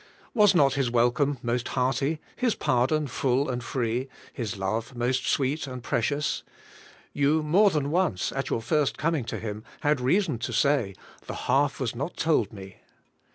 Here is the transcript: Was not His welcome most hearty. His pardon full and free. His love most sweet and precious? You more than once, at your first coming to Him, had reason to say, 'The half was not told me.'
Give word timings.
Was 0.33 0.55
not 0.55 0.73
His 0.73 0.89
welcome 0.89 1.37
most 1.43 1.67
hearty. 1.67 2.19
His 2.35 2.55
pardon 2.55 3.05
full 3.05 3.47
and 3.51 3.63
free. 3.63 4.07
His 4.33 4.57
love 4.57 4.95
most 4.95 5.27
sweet 5.27 5.67
and 5.67 5.83
precious? 5.83 6.41
You 7.13 7.43
more 7.43 7.69
than 7.69 7.91
once, 7.91 8.31
at 8.31 8.49
your 8.49 8.63
first 8.63 8.97
coming 8.97 9.25
to 9.25 9.37
Him, 9.37 9.63
had 9.81 10.01
reason 10.01 10.39
to 10.39 10.51
say, 10.53 10.95
'The 11.27 11.35
half 11.45 11.79
was 11.79 11.93
not 11.93 12.17
told 12.17 12.51
me.' 12.51 12.77